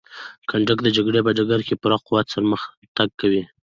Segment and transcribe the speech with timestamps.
[0.49, 3.43] کنډک د جګړې په ډګر کې په پوره قوت سره پرمختګ کوي.